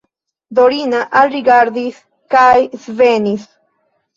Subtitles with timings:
[0.59, 1.99] Dorina alrigardis
[2.37, 2.57] kaj
[2.87, 3.45] svenis.